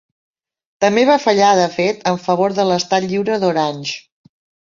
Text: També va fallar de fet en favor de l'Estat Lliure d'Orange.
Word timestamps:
També 0.85 1.01
va 1.09 1.17
fallar 1.25 1.49
de 1.59 1.67
fet 1.75 2.01
en 2.13 2.17
favor 2.25 2.57
de 2.61 2.65
l'Estat 2.69 3.07
Lliure 3.11 3.39
d'Orange. 3.45 3.97